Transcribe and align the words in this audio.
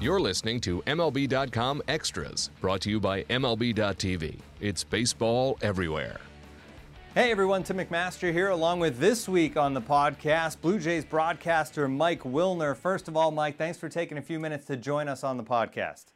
You're 0.00 0.18
listening 0.18 0.62
to 0.62 0.80
MLB.com 0.86 1.82
Extras, 1.86 2.48
brought 2.62 2.80
to 2.82 2.90
you 2.90 2.98
by 3.00 3.22
MLB.tv. 3.24 4.38
It's 4.58 4.82
baseball 4.82 5.58
everywhere. 5.60 6.18
Hey 7.14 7.30
everyone, 7.30 7.64
Tim 7.64 7.76
McMaster 7.76 8.32
here, 8.32 8.48
along 8.48 8.80
with 8.80 8.98
this 8.98 9.28
week 9.28 9.58
on 9.58 9.74
the 9.74 9.80
podcast, 9.82 10.62
Blue 10.62 10.78
Jays 10.78 11.04
broadcaster 11.04 11.86
Mike 11.86 12.22
Wilner. 12.22 12.74
First 12.74 13.08
of 13.08 13.16
all, 13.16 13.30
Mike, 13.30 13.58
thanks 13.58 13.76
for 13.76 13.90
taking 13.90 14.16
a 14.16 14.22
few 14.22 14.40
minutes 14.40 14.64
to 14.66 14.76
join 14.76 15.06
us 15.06 15.22
on 15.22 15.36
the 15.36 15.44
podcast. 15.44 16.06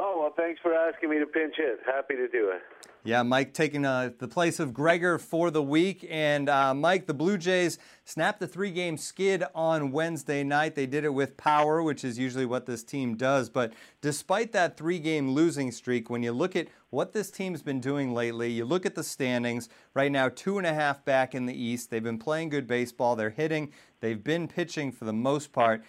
Oh, 0.00 0.16
well, 0.20 0.32
thanks 0.36 0.60
for 0.62 0.72
asking 0.72 1.10
me 1.10 1.18
to 1.18 1.26
pinch 1.26 1.56
hit. 1.56 1.80
Happy 1.84 2.14
to 2.14 2.28
do 2.28 2.50
it. 2.50 2.62
Yeah, 3.02 3.24
Mike 3.24 3.52
taking 3.52 3.84
uh, 3.84 4.10
the 4.18 4.28
place 4.28 4.60
of 4.60 4.72
Gregor 4.72 5.18
for 5.18 5.50
the 5.50 5.62
week. 5.62 6.06
And 6.08 6.48
uh, 6.48 6.72
Mike, 6.72 7.06
the 7.06 7.14
Blue 7.14 7.36
Jays 7.36 7.78
snapped 8.04 8.38
the 8.38 8.46
three 8.46 8.70
game 8.70 8.96
skid 8.96 9.42
on 9.56 9.90
Wednesday 9.90 10.44
night. 10.44 10.76
They 10.76 10.86
did 10.86 11.04
it 11.04 11.14
with 11.14 11.36
power, 11.36 11.82
which 11.82 12.04
is 12.04 12.16
usually 12.16 12.46
what 12.46 12.66
this 12.66 12.84
team 12.84 13.16
does. 13.16 13.50
But 13.50 13.72
despite 14.00 14.52
that 14.52 14.76
three 14.76 15.00
game 15.00 15.30
losing 15.30 15.72
streak, 15.72 16.08
when 16.08 16.22
you 16.22 16.30
look 16.30 16.54
at 16.54 16.68
what 16.90 17.12
this 17.12 17.30
team's 17.30 17.62
been 17.62 17.80
doing 17.80 18.14
lately, 18.14 18.52
you 18.52 18.64
look 18.64 18.86
at 18.86 18.94
the 18.94 19.04
standings 19.04 19.68
right 19.94 20.12
now, 20.12 20.28
two 20.28 20.58
and 20.58 20.66
a 20.66 20.74
half 20.74 21.04
back 21.04 21.34
in 21.34 21.46
the 21.46 21.60
East. 21.60 21.90
They've 21.90 22.02
been 22.02 22.18
playing 22.18 22.50
good 22.50 22.68
baseball, 22.68 23.16
they're 23.16 23.30
hitting, 23.30 23.72
they've 24.00 24.22
been 24.22 24.46
pitching 24.46 24.92
for 24.92 25.06
the 25.06 25.12
most 25.12 25.52
part. 25.52 25.82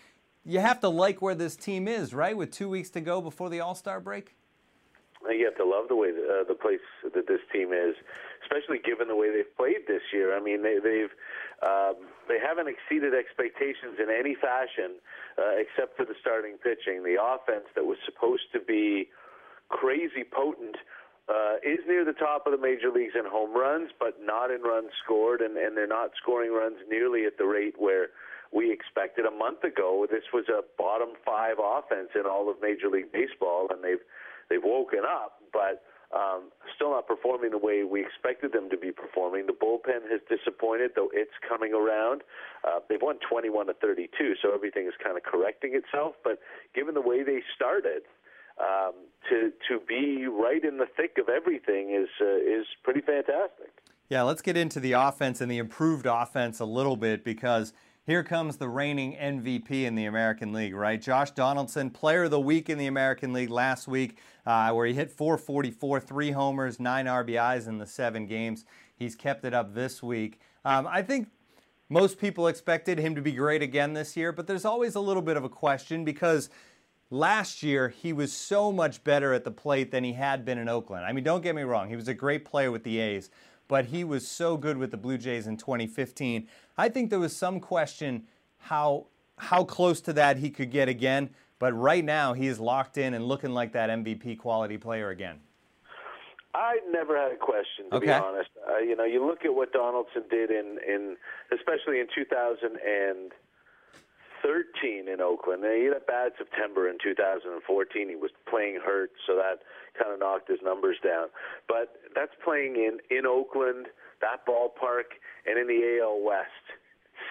You 0.45 0.59
have 0.59 0.79
to 0.81 0.89
like 0.89 1.21
where 1.21 1.35
this 1.35 1.55
team 1.55 1.87
is, 1.87 2.13
right? 2.13 2.35
With 2.35 2.51
two 2.51 2.69
weeks 2.69 2.89
to 2.91 3.01
go 3.01 3.21
before 3.21 3.49
the 3.49 3.59
All 3.59 3.75
Star 3.75 3.99
break? 3.99 4.35
You 5.29 5.45
have 5.45 5.57
to 5.57 5.65
love 5.65 5.89
the 5.89 5.95
way 5.95 6.09
uh, 6.09 6.47
the 6.47 6.55
place 6.55 6.79
that 7.03 7.27
this 7.27 7.41
team 7.51 7.73
is, 7.73 7.93
especially 8.43 8.79
given 8.79 9.09
the 9.09 9.15
way 9.15 9.29
they've 9.29 9.55
played 9.57 9.83
this 9.85 10.01
year. 10.13 10.35
I 10.35 10.39
mean, 10.39 10.63
they, 10.63 10.79
they've 10.81 11.11
um, 11.61 12.07
they 12.29 12.39
haven't 12.39 12.71
exceeded 12.71 13.13
expectations 13.13 13.99
in 13.99 14.07
any 14.07 14.35
fashion, 14.39 14.95
uh, 15.37 15.59
except 15.59 15.97
for 15.97 16.05
the 16.05 16.15
starting 16.21 16.55
pitching. 16.63 17.03
The 17.03 17.19
offense 17.19 17.67
that 17.75 17.83
was 17.83 17.97
supposed 18.05 18.47
to 18.53 18.61
be 18.61 19.09
crazy 19.67 20.23
potent 20.23 20.77
uh, 21.27 21.59
is 21.61 21.79
near 21.85 22.05
the 22.05 22.15
top 22.15 22.47
of 22.47 22.55
the 22.55 22.57
major 22.57 22.89
leagues 22.89 23.13
in 23.13 23.27
home 23.27 23.51
runs, 23.51 23.91
but 23.99 24.17
not 24.23 24.51
in 24.51 24.61
runs 24.61 24.89
scored, 25.03 25.41
and, 25.41 25.57
and 25.57 25.75
they're 25.75 25.85
not 25.85 26.11
scoring 26.15 26.51
runs 26.51 26.77
nearly 26.89 27.25
at 27.25 27.37
the 27.37 27.45
rate 27.45 27.75
where 27.77 28.07
we 28.51 28.71
expected 28.71 29.25
a 29.25 29.31
month 29.31 29.63
ago. 29.63 30.07
This 30.09 30.23
was 30.33 30.45
a 30.49 30.61
bottom 30.77 31.09
five 31.25 31.57
offense 31.59 32.09
in 32.15 32.25
all 32.25 32.49
of 32.49 32.57
Major 32.61 32.89
League 32.89 33.11
Baseball, 33.11 33.67
and 33.71 33.83
they've 33.83 34.01
they've 34.49 34.63
woken 34.63 35.01
up, 35.05 35.41
but 35.53 35.83
um, 36.15 36.49
still 36.75 36.91
not 36.91 37.05
performing 37.05 37.51
the 37.51 37.57
way 37.57 37.83
we 37.83 38.01
expected 38.01 38.51
them 38.51 38.69
to 38.71 38.77
be 38.77 38.91
performing. 38.91 39.45
The 39.45 39.53
bullpen 39.53 40.09
has 40.09 40.21
disappointed, 40.27 40.91
though 40.95 41.09
it's 41.13 41.37
coming 41.47 41.73
around. 41.73 42.23
Uh, 42.63 42.79
they've 42.89 43.01
won 43.01 43.19
21 43.29 43.67
to 43.67 43.73
32, 43.73 44.33
so 44.41 44.53
everything 44.53 44.87
is 44.87 44.93
kind 45.03 45.17
of 45.17 45.23
correcting 45.23 45.75
itself. 45.75 46.15
But 46.23 46.39
given 46.73 46.95
the 46.95 47.01
way 47.01 47.21
they 47.23 47.41
started, 47.55 48.01
um, 48.59 48.93
to 49.29 49.51
to 49.69 49.79
be 49.87 50.27
right 50.27 50.63
in 50.63 50.77
the 50.77 50.87
thick 50.97 51.17
of 51.19 51.29
everything 51.29 51.91
is 51.91 52.09
uh, 52.19 52.37
is 52.37 52.65
pretty 52.83 53.01
fantastic. 53.01 53.71
Yeah, 54.09 54.23
let's 54.23 54.41
get 54.41 54.57
into 54.57 54.79
the 54.79 54.93
offense 54.93 55.39
and 55.39 55.51
the 55.51 55.59
improved 55.59 56.07
offense 56.07 56.59
a 56.59 56.65
little 56.65 56.97
bit 56.97 57.23
because 57.23 57.73
here 58.09 58.23
comes 58.23 58.57
the 58.57 58.67
reigning 58.67 59.15
MVP 59.15 59.69
in 59.83 59.93
the 59.93 60.05
American 60.05 60.51
League, 60.51 60.73
right? 60.73 60.99
Josh 60.99 61.29
Donaldson, 61.29 61.91
player 61.91 62.23
of 62.23 62.31
the 62.31 62.39
week 62.39 62.67
in 62.67 62.79
the 62.79 62.87
American 62.87 63.33
League 63.33 63.51
last 63.51 63.87
week, 63.87 64.17
uh, 64.47 64.71
where 64.71 64.87
he 64.87 64.95
hit 64.95 65.11
444, 65.11 65.99
three 65.99 66.31
homers, 66.31 66.79
nine 66.79 67.05
RBIs 67.05 67.67
in 67.67 67.77
the 67.77 67.85
seven 67.85 68.25
games. 68.25 68.65
He's 68.95 69.15
kept 69.15 69.45
it 69.45 69.53
up 69.53 69.75
this 69.75 70.01
week. 70.01 70.39
Um, 70.65 70.87
I 70.87 71.03
think 71.03 71.29
most 71.87 72.17
people 72.17 72.47
expected 72.47 72.97
him 72.97 73.13
to 73.13 73.21
be 73.21 73.31
great 73.31 73.61
again 73.61 73.93
this 73.93 74.17
year, 74.17 74.31
but 74.31 74.47
there's 74.47 74.65
always 74.65 74.95
a 74.95 74.99
little 74.99 75.21
bit 75.21 75.37
of 75.37 75.43
a 75.43 75.49
question 75.49 76.03
because 76.03 76.49
last 77.11 77.61
year 77.61 77.89
he 77.89 78.11
was 78.11 78.33
so 78.33 78.71
much 78.71 79.03
better 79.03 79.35
at 79.35 79.43
the 79.43 79.51
plate 79.51 79.91
than 79.91 80.03
he 80.03 80.13
had 80.13 80.43
been 80.45 80.57
in 80.57 80.67
Oakland. 80.67 81.05
I 81.05 81.13
mean, 81.13 81.23
don't 81.23 81.43
get 81.43 81.53
me 81.53 81.61
wrong, 81.61 81.89
he 81.89 81.95
was 81.95 82.07
a 82.07 82.15
great 82.15 82.43
player 82.43 82.71
with 82.71 82.83
the 82.83 82.97
A's, 82.97 83.29
but 83.69 83.85
he 83.85 84.03
was 84.03 84.27
so 84.27 84.57
good 84.57 84.75
with 84.75 84.91
the 84.91 84.97
Blue 84.97 85.17
Jays 85.17 85.47
in 85.47 85.55
2015. 85.55 86.47
I 86.77 86.89
think 86.89 87.09
there 87.09 87.19
was 87.19 87.33
some 87.33 87.61
question 87.61 88.23
how 88.57 89.05
how 89.37 89.63
close 89.63 90.01
to 90.01 90.11
that 90.11 90.35
he 90.37 90.49
could 90.49 90.69
get 90.69 90.89
again, 90.89 91.29
but 91.59 91.71
right 91.71 92.03
now 92.03 92.33
he 92.33 92.47
is 92.47 92.59
locked 92.59 92.97
in 92.97 93.13
and 93.13 93.23
looking 93.25 93.51
like 93.51 93.71
that 93.71 93.89
MVP 93.89 94.37
quality 94.37 94.77
player 94.77 95.11
again. 95.11 95.39
I 96.53 96.79
never 96.91 97.15
had 97.15 97.31
a 97.31 97.37
question, 97.37 97.89
to 97.91 97.97
okay. 97.97 98.07
be 98.07 98.11
honest. 98.11 98.49
Uh, 98.67 98.79
you 98.79 98.97
know, 98.97 99.05
you 99.05 99.25
look 99.25 99.45
at 99.45 99.53
what 99.53 99.71
Donaldson 99.71 100.23
did 100.29 100.49
in, 100.49 100.77
in 100.85 101.15
especially 101.53 102.01
in 102.01 102.07
2013 104.41 105.07
in 105.07 105.21
Oakland. 105.21 105.63
He 105.63 105.85
had 105.85 105.97
a 105.97 106.05
bad 106.05 106.33
September 106.37 106.89
in 106.89 106.97
2014. 107.01 108.09
He 108.09 108.15
was 108.15 108.31
playing 108.49 108.79
hurt, 108.83 109.11
so 109.27 109.35
that 109.35 109.63
kind 109.97 110.13
of 110.13 110.19
knocked 110.19 110.49
his 110.49 110.59
numbers 110.63 110.97
down. 111.03 111.27
But 111.67 111.99
that's 112.15 112.33
playing 112.43 112.75
in 112.75 112.99
in 113.15 113.25
Oakland, 113.25 113.87
that 114.21 114.45
ballpark, 114.47 115.17
and 115.45 115.59
in 115.59 115.67
the 115.67 115.99
AL 116.01 116.21
West. 116.23 116.65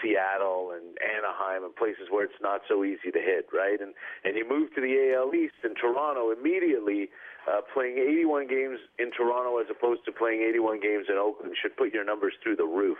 Seattle 0.02 0.70
and 0.76 0.94
Anaheim 1.02 1.64
and 1.64 1.74
places 1.74 2.06
where 2.10 2.22
it's 2.22 2.38
not 2.40 2.60
so 2.68 2.84
easy 2.84 3.10
to 3.10 3.18
hit, 3.18 3.48
right? 3.52 3.80
And 3.80 3.94
and 4.22 4.36
you 4.36 4.46
move 4.48 4.72
to 4.74 4.80
the 4.80 4.94
AL 5.16 5.34
East 5.34 5.58
and 5.64 5.74
Toronto 5.74 6.30
immediately. 6.30 7.10
Uh, 7.48 7.62
playing 7.72 7.96
81 7.96 8.46
games 8.46 8.76
in 8.98 9.10
Toronto 9.10 9.56
as 9.56 9.64
opposed 9.72 10.04
to 10.04 10.12
playing 10.12 10.44
81 10.44 10.80
games 10.80 11.06
in 11.08 11.16
Oakland 11.16 11.56
should 11.56 11.74
put 11.78 11.94
your 11.94 12.04
numbers 12.04 12.34
through 12.42 12.56
the 12.56 12.68
roof, 12.68 12.98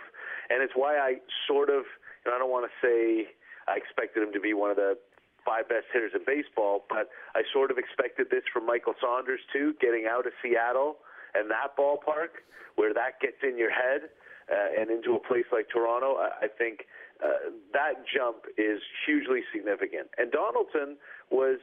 and 0.49 0.63
it's 0.63 0.73
why 0.75 0.97
I 0.97 1.21
sort 1.45 1.69
of, 1.69 1.85
and 2.25 2.33
I 2.33 2.39
don't 2.39 2.49
want 2.49 2.65
to 2.65 2.73
say 2.81 3.29
I 3.69 3.77
expected 3.77 4.23
him 4.23 4.33
to 4.33 4.39
be 4.39 4.53
one 4.53 4.71
of 4.71 4.77
the 4.77 4.97
five 5.45 5.69
best 5.69 5.85
hitters 5.93 6.11
in 6.15 6.25
baseball, 6.25 6.85
but 6.89 7.09
I 7.35 7.43
sort 7.53 7.71
of 7.71 7.77
expected 7.77 8.27
this 8.29 8.43
from 8.51 8.65
Michael 8.65 8.93
Saunders 8.99 9.39
too, 9.53 9.73
getting 9.79 10.05
out 10.09 10.25
of 10.25 10.33
Seattle 10.41 10.97
and 11.33 11.49
that 11.51 11.77
ballpark 11.77 12.41
where 12.75 12.93
that 12.93 13.19
gets 13.21 13.37
in 13.43 13.57
your 13.57 13.71
head 13.71 14.09
uh, 14.51 14.81
and 14.81 14.89
into 14.89 15.15
a 15.15 15.19
place 15.19 15.45
like 15.51 15.69
Toronto. 15.69 16.15
I, 16.17 16.45
I 16.45 16.47
think 16.47 16.87
uh, 17.23 17.51
that 17.73 18.03
jump 18.07 18.47
is 18.57 18.81
hugely 19.05 19.41
significant. 19.53 20.07
And 20.17 20.31
Donaldson 20.31 20.97
was 21.29 21.59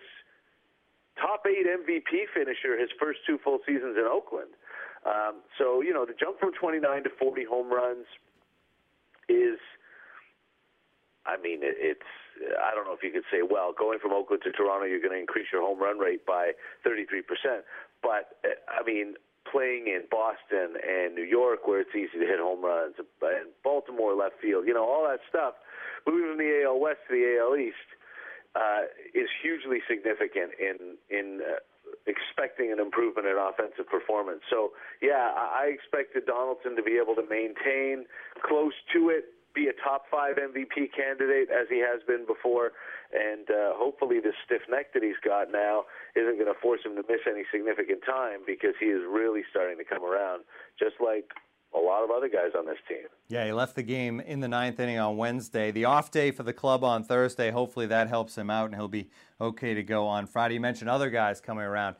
top 1.17 1.45
eight 1.49 1.67
MVP 1.67 2.29
finisher 2.35 2.79
his 2.79 2.91
first 3.01 3.21
two 3.27 3.39
full 3.43 3.59
seasons 3.67 3.97
in 3.97 4.05
Oakland. 4.05 4.53
Um, 5.07 5.41
so 5.59 5.81
you 5.83 5.93
know 5.95 6.05
the 6.05 6.15
jump 6.19 6.39
from 6.39 6.53
29 6.53 7.05
to 7.05 7.11
40 7.19 7.45
home 7.45 7.73
runs 7.73 8.07
is, 9.29 9.59
I 11.27 11.37
mean, 11.43 11.61
it, 11.63 11.77
it's 11.79 12.11
I 12.61 12.75
don't 12.75 12.85
know 12.85 12.93
if 12.93 13.03
you 13.03 13.11
could 13.11 13.27
say, 13.31 13.41
well, 13.43 13.73
going 13.73 13.99
from 13.99 14.13
Oakland 14.13 14.43
to 14.45 14.53
Toronto, 14.53 14.85
you're 14.85 15.01
going 15.01 15.15
to 15.15 15.21
increase 15.21 15.49
your 15.53 15.63
home 15.63 15.81
run 15.81 15.99
rate 15.99 16.27
by 16.27 16.53
33%. 16.85 17.25
But, 18.03 18.37
uh, 18.45 18.61
I 18.69 18.85
mean, 18.85 19.15
playing 19.51 19.87
in 19.87 20.05
Boston 20.11 20.77
and 20.77 21.15
New 21.15 21.25
York 21.25 21.67
where 21.67 21.81
it's 21.81 21.95
easy 21.95 22.19
to 22.21 22.27
hit 22.27 22.39
home 22.39 22.65
runs, 22.65 22.95
and 22.99 23.49
Baltimore 23.65 24.15
left 24.15 24.37
field, 24.43 24.67
you 24.67 24.75
know, 24.75 24.85
all 24.85 25.07
that 25.09 25.21
stuff, 25.29 25.55
moving 26.07 26.37
from 26.37 26.39
the 26.39 26.65
AL 26.65 26.79
West 26.79 27.01
to 27.09 27.15
the 27.15 27.39
AL 27.41 27.57
East 27.57 27.89
uh, 28.55 28.91
is 29.15 29.29
hugely 29.43 29.81
significant 29.89 30.53
in, 30.59 31.01
in, 31.09 31.41
uh, 31.41 31.63
expecting 32.07 32.73
an 32.73 32.81
improvement 32.81 33.27
in 33.27 33.37
offensive 33.39 33.87
performance. 33.89 34.43
So, 34.51 34.73
yeah, 35.01 35.31
I 35.35 35.71
expected 35.73 36.27
Donaldson 36.27 36.77
to 36.77 36.83
be 36.83 36.99
able 37.01 37.15
to 37.15 37.25
maintain 37.29 38.07
close 38.43 38.75
to 38.93 39.11
it 39.11 39.36
be 39.57 39.73
a 39.73 39.77
top 39.83 40.05
five 40.11 40.37
MVP 40.37 40.93
candidate 40.93 41.49
as 41.49 41.67
he 41.73 41.81
has 41.81 42.05
been 42.07 42.29
before, 42.29 42.77
and 43.17 43.49
uh, 43.49 43.73
hopefully 43.73 44.21
the 44.21 44.33
stiff 44.45 44.63
neck 44.69 44.93
that 44.93 45.03
he's 45.03 45.19
got 45.25 45.51
now 45.51 45.89
isn't 46.15 46.37
going 46.37 46.53
to 46.53 46.61
force 46.61 46.81
him 46.85 46.95
to 46.97 47.03
miss 47.09 47.25
any 47.25 47.43
significant 47.51 48.05
time 48.05 48.45
because 48.47 48.77
he 48.79 48.93
is 48.93 49.01
really 49.09 49.43
starting 49.51 49.79
to 49.79 49.85
come 49.85 50.05
around, 50.05 50.45
just 50.79 51.01
like 51.01 51.33
a 51.75 51.81
lot 51.81 52.05
of 52.05 52.11
other 52.11 52.29
guys 52.29 52.53
on 52.57 52.67
this 52.67 52.79
team. 52.89 53.09
Yeah, 53.29 53.47
he 53.47 53.53
left 53.53 53.75
the 53.75 53.83
game 53.83 54.21
in 54.21 54.41
the 54.41 54.49
ninth 54.49 54.79
inning 54.79 54.99
on 54.99 55.17
Wednesday. 55.17 55.71
The 55.71 55.87
off 55.87 56.11
day 56.11 56.31
for 56.31 56.43
the 56.43 56.53
club 56.53 56.85
on 56.85 57.03
Thursday. 57.03 57.51
Hopefully 57.51 57.87
that 57.87 58.09
helps 58.09 58.37
him 58.37 58.51
out 58.51 58.67
and 58.67 58.75
he'll 58.75 58.89
be 58.89 59.09
okay 59.41 59.75
to 59.75 59.83
go 59.83 60.07
on 60.07 60.27
Friday. 60.27 60.55
You 60.55 60.61
mentioned 60.61 60.91
other 60.91 61.11
guys 61.11 61.41
coming 61.41 61.65
around. 61.65 61.97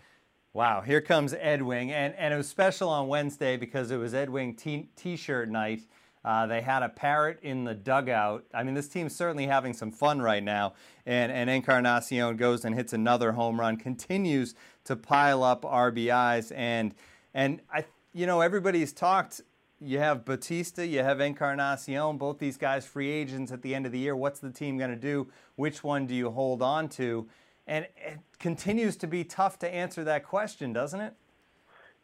Wow, 0.53 0.81
here 0.81 1.03
comes 1.03 1.35
Ed 1.35 1.63
Wing. 1.63 1.93
And, 1.93 2.15
and 2.15 2.33
it 2.33 2.37
was 2.37 2.49
special 2.49 2.89
on 2.89 3.09
Wednesday 3.09 3.57
because 3.57 3.91
it 3.91 3.99
was 3.99 4.15
Ed 4.15 4.31
Wing 4.31 4.55
t- 4.55 4.89
t-shirt 4.97 5.51
night 5.51 5.83
Uh, 6.27 6.45
they 6.45 6.61
had 6.61 6.83
a 6.83 6.89
parrot 6.89 7.39
in 7.43 7.63
the 7.63 7.73
dugout. 7.73 8.45
I 8.53 8.65
mean, 8.65 8.75
this 8.75 8.89
team's 8.89 9.15
certainly 9.15 9.47
having 9.47 9.73
some 9.73 9.93
fun 9.93 10.21
right 10.21 10.43
now. 10.43 10.75
And, 11.07 11.31
and 11.31 11.49
Encarnacion 11.49 12.37
goes 12.37 12.65
and 12.65 12.75
hits 12.75 12.93
another 12.93 13.31
home 13.31 13.61
run, 13.61 13.77
continues 13.77 14.57
to 14.87 14.97
pile 14.97 15.45
up 15.45 15.63
RBIs. 15.63 16.51
And, 16.57 16.97
and 17.33 17.61
I, 17.73 17.85
you 18.13 18.27
know, 18.27 18.41
everybody's 18.41 18.93
talked. 18.93 19.41
You 19.81 20.01
have 20.01 20.25
Bautista, 20.25 20.85
you 20.85 20.99
have 20.99 21.21
Encarnacion, 21.21 22.17
both 22.17 22.41
these 22.41 22.57
guys 22.57 22.85
free 22.85 23.11
agents 23.11 23.53
at 23.53 23.63
the 23.63 23.73
end 23.73 23.87
of 23.87 23.93
the 23.93 23.99
year. 23.99 24.17
What's 24.17 24.41
the 24.41 24.51
team 24.51 24.79
going 24.79 24.91
to 24.91 24.97
do? 24.97 25.29
Which 25.55 25.85
one 25.85 26.07
do 26.07 26.15
you 26.15 26.31
hold 26.31 26.61
on 26.61 26.89
to? 26.91 27.29
And 27.69 27.87
it 27.97 28.19
continues 28.41 28.97
to 28.97 29.07
be 29.07 29.23
tough 29.23 29.61
to 29.61 29.73
answer 29.73 30.03
that 30.03 30.25
question, 30.25 30.73
doesn't 30.73 31.01
it? 31.01 31.15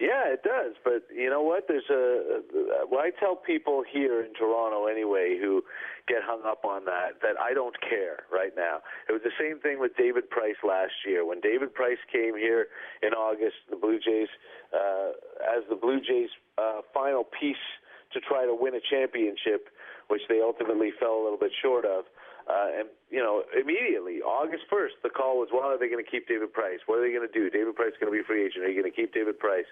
Yeah, 0.02 0.34
it 0.34 0.42
does. 0.42 0.74
But 0.82 1.06
you 1.14 1.30
know 1.30 1.42
what? 1.42 1.70
There's 1.70 1.86
a. 1.88 2.42
Well, 2.90 2.98
I 2.98 3.10
tell 3.14 3.36
people 3.36 3.84
here 3.86 4.20
in 4.20 4.34
Toronto 4.34 4.86
anyway 4.90 5.38
who 5.40 5.62
get 6.08 6.26
hung 6.26 6.42
up 6.44 6.64
on 6.64 6.84
that 6.86 7.22
that 7.22 7.38
I 7.38 7.54
don't 7.54 7.78
care 7.80 8.26
right 8.26 8.50
now. 8.56 8.82
It 9.08 9.12
was 9.12 9.22
the 9.22 9.30
same 9.38 9.60
thing 9.60 9.78
with 9.78 9.94
David 9.96 10.28
Price 10.28 10.58
last 10.66 11.06
year. 11.06 11.24
When 11.24 11.38
David 11.38 11.72
Price 11.72 12.02
came 12.10 12.34
here 12.34 12.66
in 13.00 13.14
August, 13.14 13.62
the 13.70 13.76
Blue 13.76 14.00
Jays, 14.02 14.26
uh, 14.74 15.14
as 15.46 15.62
the 15.70 15.76
Blue 15.76 16.00
Jays' 16.00 16.34
uh, 16.58 16.82
final 16.92 17.22
piece 17.22 17.62
to 18.12 18.18
try 18.18 18.44
to 18.44 18.58
win 18.58 18.74
a 18.74 18.82
championship, 18.82 19.70
which 20.08 20.22
they 20.28 20.42
ultimately 20.42 20.90
fell 20.98 21.14
a 21.14 21.22
little 21.22 21.38
bit 21.38 21.52
short 21.62 21.84
of. 21.86 22.10
Uh, 22.48 22.82
and 22.82 22.88
you 23.10 23.20
know, 23.20 23.42
immediately 23.54 24.20
August 24.22 24.64
first, 24.68 24.94
the 25.02 25.10
call 25.10 25.38
was, 25.38 25.48
"Well, 25.52 25.70
are 25.70 25.78
they 25.78 25.88
going 25.88 26.04
to 26.04 26.10
keep 26.10 26.26
David 26.26 26.52
Price? 26.52 26.80
What 26.86 26.98
are 26.98 27.02
they 27.02 27.12
going 27.14 27.26
to 27.26 27.32
do? 27.32 27.50
David 27.50 27.76
Price 27.76 27.92
is 27.92 27.98
going 28.00 28.12
to 28.12 28.18
be 28.18 28.24
free 28.24 28.44
agent. 28.44 28.64
Are 28.64 28.68
you 28.68 28.80
going 28.80 28.90
to 28.90 28.96
keep 28.96 29.14
David 29.14 29.38
Price?" 29.38 29.68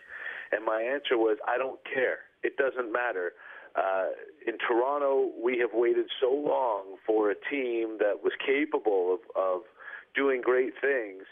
And 0.53 0.65
my 0.65 0.83
answer 0.83 1.19
was, 1.19 1.39
"I 1.47 1.59
don't 1.59 1.81
care. 1.85 2.31
It 2.43 2.57
doesn't 2.57 2.93
matter." 2.93 3.33
Uh, 3.77 4.11
in 4.47 4.59
Toronto, 4.59 5.31
we 5.41 5.59
have 5.59 5.71
waited 5.73 6.07
so 6.21 6.33
long 6.33 6.97
for 7.07 7.31
a 7.31 7.37
team 7.51 7.99
that 7.99 8.19
was 8.23 8.33
capable 8.45 9.15
of, 9.15 9.21
of 9.37 9.63
doing 10.15 10.41
great 10.41 10.75
things 10.81 11.23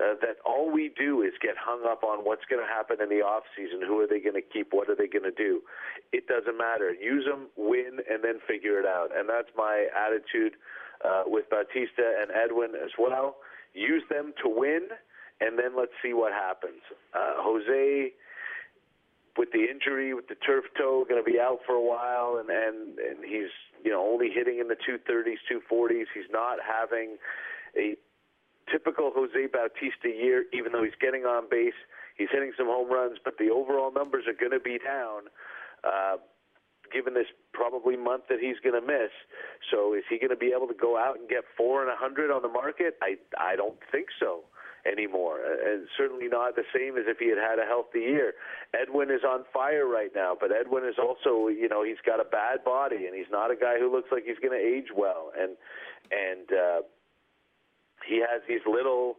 uh, 0.00 0.14
that 0.20 0.36
all 0.44 0.70
we 0.70 0.90
do 0.96 1.22
is 1.22 1.32
get 1.40 1.54
hung 1.58 1.84
up 1.84 2.04
on 2.04 2.24
what's 2.24 2.44
going 2.48 2.62
to 2.62 2.68
happen 2.68 2.96
in 3.02 3.08
the 3.08 3.22
off 3.22 3.44
season. 3.56 3.80
Who 3.86 4.00
are 4.00 4.06
they 4.06 4.20
going 4.20 4.34
to 4.34 4.42
keep? 4.42 4.68
What 4.72 4.88
are 4.88 4.96
they 4.96 5.08
going 5.08 5.28
to 5.28 5.34
do? 5.34 5.62
It 6.12 6.26
doesn't 6.26 6.56
matter. 6.56 6.92
Use 6.94 7.24
them, 7.24 7.48
win, 7.56 8.00
and 8.10 8.24
then 8.24 8.40
figure 8.46 8.80
it 8.80 8.86
out. 8.86 9.10
And 9.14 9.28
that's 9.28 9.50
my 9.56 9.86
attitude 9.92 10.54
uh, 11.04 11.24
with 11.26 11.48
Bautista 11.50 12.20
and 12.20 12.30
Edwin 12.30 12.72
as 12.74 12.90
well. 12.98 13.36
Use 13.74 14.02
them 14.10 14.32
to 14.42 14.48
win, 14.48 14.88
and 15.40 15.58
then 15.58 15.76
let's 15.76 15.92
see 16.02 16.12
what 16.12 16.32
happens. 16.32 16.82
Uh, 17.14 17.40
Jose, 17.40 18.12
with 19.36 19.50
the 19.52 19.64
injury, 19.64 20.14
with 20.14 20.28
the 20.28 20.34
turf 20.34 20.64
toe, 20.76 21.04
going 21.08 21.22
to 21.22 21.30
be 21.30 21.40
out 21.40 21.60
for 21.66 21.74
a 21.74 21.82
while, 21.82 22.36
and 22.38 22.50
and 22.50 22.98
and 22.98 23.24
he's 23.24 23.52
you 23.82 23.90
know 23.90 24.04
only 24.04 24.28
hitting 24.28 24.58
in 24.58 24.68
the 24.68 24.76
230s, 24.76 25.40
240s. 25.50 26.06
He's 26.14 26.30
not 26.30 26.58
having 26.60 27.16
a 27.76 27.96
typical 28.70 29.12
Jose 29.14 29.46
Bautista 29.52 30.08
year, 30.08 30.44
even 30.52 30.72
though 30.72 30.82
he's 30.82 30.98
getting 31.00 31.24
on 31.24 31.48
base. 31.50 31.78
He's 32.16 32.28
hitting 32.30 32.52
some 32.56 32.66
home 32.66 32.90
runs, 32.90 33.18
but 33.24 33.38
the 33.38 33.50
overall 33.50 33.92
numbers 33.92 34.24
are 34.28 34.36
going 34.36 34.52
to 34.52 34.60
be 34.60 34.78
down. 34.78 35.32
Uh, 35.82 36.16
given 36.92 37.14
this 37.14 37.26
probably 37.52 37.96
month 37.96 38.24
that 38.28 38.38
he's 38.38 38.60
going 38.62 38.78
to 38.78 38.86
miss. 38.86 39.10
So 39.72 39.94
is 39.94 40.04
he 40.08 40.18
going 40.18 40.30
to 40.30 40.36
be 40.36 40.52
able 40.54 40.68
to 40.68 40.76
go 40.76 40.98
out 40.98 41.18
and 41.18 41.28
get 41.28 41.44
four 41.56 41.80
and 41.82 41.90
a 41.90 41.96
hundred 41.96 42.30
on 42.30 42.42
the 42.42 42.52
market? 42.52 43.00
I 43.02 43.16
I 43.40 43.56
don't 43.56 43.80
think 43.90 44.08
so 44.20 44.44
anymore, 44.84 45.38
and 45.40 45.86
certainly 45.96 46.28
not 46.28 46.56
the 46.56 46.66
same 46.74 46.98
as 46.98 47.04
if 47.06 47.18
he 47.18 47.28
had 47.30 47.38
had 47.38 47.58
a 47.58 47.66
healthy 47.66 48.00
year. 48.00 48.34
Edwin 48.74 49.10
is 49.10 49.22
on 49.22 49.44
fire 49.52 49.86
right 49.86 50.10
now, 50.14 50.36
but 50.38 50.50
Edwin 50.52 50.84
is 50.84 50.96
also 50.98 51.48
you 51.48 51.68
know 51.68 51.82
he's 51.82 52.02
got 52.04 52.20
a 52.20 52.28
bad 52.28 52.62
body 52.64 53.06
and 53.06 53.14
he's 53.16 53.30
not 53.30 53.50
a 53.50 53.56
guy 53.56 53.78
who 53.78 53.90
looks 53.90 54.10
like 54.12 54.24
he's 54.24 54.38
going 54.38 54.52
to 54.52 54.62
age 54.62 54.92
well, 54.94 55.32
and 55.38 55.56
and 56.12 56.46
uh, 56.52 56.80
he 58.06 58.20
has 58.20 58.42
these 58.48 58.62
little 58.66 59.16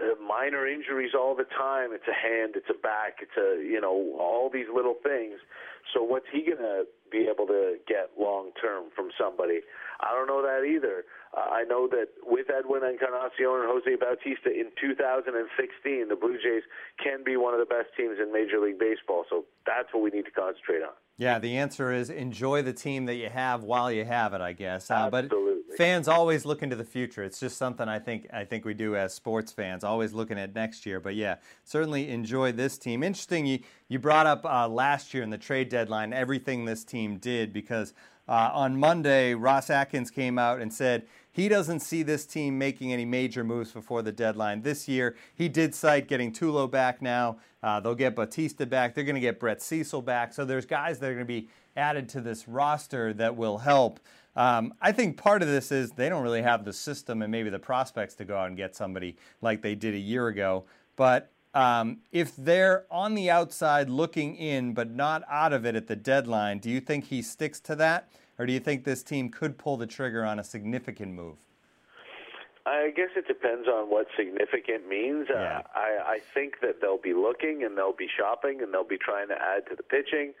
uh, 0.00 0.16
minor 0.22 0.66
injuries 0.66 1.12
all 1.14 1.36
the 1.36 1.44
time. 1.44 1.92
It's 1.92 2.08
a 2.08 2.16
hand, 2.16 2.54
it's 2.56 2.70
a 2.70 2.78
back, 2.78 3.20
it's 3.20 3.36
a 3.36 3.62
you 3.62 3.80
know 3.80 4.16
all 4.18 4.50
these 4.52 4.66
little 4.72 4.96
things. 5.02 5.40
So 5.92 6.02
what's 6.02 6.26
he 6.32 6.48
gonna 6.48 6.84
be 7.10 7.28
able 7.28 7.46
to 7.46 7.76
get 7.86 8.10
long 8.18 8.52
term 8.60 8.84
from 8.96 9.10
somebody? 9.20 9.60
I 10.00 10.14
don't 10.14 10.26
know 10.26 10.42
that 10.42 10.64
either. 10.64 11.04
Uh, 11.36 11.40
I 11.40 11.64
know 11.64 11.88
that 11.88 12.08
with 12.24 12.46
Edwin 12.50 12.82
Encarnacion 12.84 13.52
and 13.52 13.68
Jose 13.68 13.96
Bautista 13.96 14.50
in 14.50 14.72
2016, 14.80 16.08
the 16.08 16.16
Blue 16.16 16.36
Jays 16.36 16.62
can 17.02 17.24
be 17.24 17.36
one 17.36 17.54
of 17.54 17.60
the 17.60 17.66
best 17.66 17.88
teams 17.96 18.18
in 18.20 18.32
Major 18.32 18.60
League 18.60 18.78
Baseball. 18.78 19.24
So 19.28 19.44
that's 19.66 19.88
what 19.92 20.02
we 20.02 20.10
need 20.10 20.24
to 20.24 20.30
concentrate 20.30 20.82
on. 20.82 20.92
Yeah, 21.18 21.38
the 21.38 21.56
answer 21.56 21.92
is 21.92 22.10
enjoy 22.10 22.62
the 22.62 22.72
team 22.72 23.06
that 23.06 23.14
you 23.14 23.28
have 23.28 23.62
while 23.62 23.92
you 23.92 24.04
have 24.04 24.34
it, 24.34 24.40
I 24.40 24.52
guess. 24.52 24.90
Uh, 24.90 24.94
Absolutely. 24.94 25.38
But 25.38 25.51
fans 25.76 26.08
always 26.08 26.44
look 26.44 26.62
into 26.62 26.76
the 26.76 26.84
future. 26.84 27.22
It's 27.22 27.40
just 27.40 27.56
something 27.56 27.88
I 27.88 27.98
think 27.98 28.26
I 28.32 28.44
think 28.44 28.64
we 28.64 28.74
do 28.74 28.96
as 28.96 29.14
sports 29.14 29.52
fans, 29.52 29.84
always 29.84 30.12
looking 30.12 30.38
at 30.38 30.54
next 30.54 30.86
year. 30.86 31.00
But 31.00 31.14
yeah, 31.14 31.36
certainly 31.64 32.08
enjoy 32.08 32.52
this 32.52 32.78
team. 32.78 33.02
Interesting, 33.02 33.46
you 33.46 33.60
you 33.88 33.98
brought 33.98 34.26
up 34.26 34.44
uh, 34.44 34.68
last 34.68 35.14
year 35.14 35.22
in 35.22 35.30
the 35.30 35.38
trade 35.38 35.68
deadline 35.68 36.12
everything 36.12 36.64
this 36.64 36.84
team 36.84 37.18
did 37.18 37.52
because 37.52 37.94
uh, 38.28 38.50
on 38.52 38.78
Monday 38.78 39.34
Ross 39.34 39.70
Atkins 39.70 40.10
came 40.10 40.38
out 40.38 40.60
and 40.60 40.72
said 40.72 41.06
he 41.30 41.48
doesn't 41.48 41.80
see 41.80 42.02
this 42.02 42.26
team 42.26 42.58
making 42.58 42.92
any 42.92 43.04
major 43.04 43.42
moves 43.42 43.72
before 43.72 44.02
the 44.02 44.12
deadline 44.12 44.62
this 44.62 44.86
year. 44.86 45.16
He 45.34 45.48
did 45.48 45.74
cite 45.74 46.06
getting 46.06 46.30
Tulo 46.30 46.70
back 46.70 47.00
now. 47.00 47.38
Uh, 47.62 47.80
they'll 47.80 47.94
get 47.94 48.14
Bautista 48.14 48.66
back. 48.66 48.94
They're 48.94 49.04
going 49.04 49.14
to 49.14 49.20
get 49.20 49.40
Brett 49.40 49.62
Cecil 49.62 50.02
back. 50.02 50.34
So 50.34 50.44
there's 50.44 50.66
guys 50.66 50.98
that 50.98 51.06
are 51.06 51.14
going 51.14 51.24
to 51.26 51.40
be 51.40 51.48
added 51.76 52.08
to 52.10 52.20
this 52.20 52.48
roster 52.48 53.12
that 53.14 53.36
will 53.36 53.58
help. 53.58 54.00
Um, 54.34 54.74
I 54.80 54.92
think 54.92 55.16
part 55.16 55.42
of 55.42 55.48
this 55.48 55.70
is 55.70 55.92
they 55.92 56.08
don't 56.08 56.22
really 56.22 56.42
have 56.42 56.64
the 56.64 56.72
system 56.72 57.22
and 57.22 57.30
maybe 57.30 57.50
the 57.50 57.58
prospects 57.58 58.14
to 58.16 58.24
go 58.24 58.36
out 58.36 58.48
and 58.48 58.56
get 58.56 58.74
somebody 58.74 59.16
like 59.40 59.62
they 59.62 59.74
did 59.74 59.94
a 59.94 59.98
year 59.98 60.28
ago. 60.28 60.64
But 60.96 61.30
um, 61.54 61.98
if 62.12 62.34
they're 62.36 62.86
on 62.90 63.14
the 63.14 63.30
outside 63.30 63.90
looking 63.90 64.36
in 64.36 64.72
but 64.72 64.90
not 64.90 65.22
out 65.28 65.52
of 65.52 65.66
it 65.66 65.76
at 65.76 65.86
the 65.86 65.96
deadline, 65.96 66.58
do 66.58 66.70
you 66.70 66.80
think 66.80 67.06
he 67.06 67.20
sticks 67.20 67.60
to 67.60 67.76
that? 67.76 68.08
Or 68.38 68.46
do 68.46 68.52
you 68.52 68.60
think 68.60 68.84
this 68.84 69.02
team 69.02 69.28
could 69.28 69.58
pull 69.58 69.76
the 69.76 69.86
trigger 69.86 70.24
on 70.24 70.38
a 70.38 70.44
significant 70.44 71.12
move? 71.12 71.36
I 72.64 72.90
guess 72.94 73.10
it 73.16 73.26
depends 73.26 73.66
on 73.68 73.90
what 73.90 74.06
significant 74.16 74.88
means. 74.88 75.28
Uh, 75.30 75.34
Yeah. 75.34 75.58
Uh, 75.58 75.78
I, 75.78 75.88
I 76.14 76.18
think 76.34 76.60
that 76.60 76.80
they'll 76.80 77.00
be 77.00 77.14
looking 77.14 77.64
and 77.64 77.76
they'll 77.76 77.96
be 77.96 78.08
shopping 78.08 78.62
and 78.62 78.72
they'll 78.72 78.84
be 78.86 78.98
trying 78.98 79.28
to 79.28 79.34
add 79.34 79.66
to 79.70 79.76
the 79.76 79.82
pitching 79.82 80.34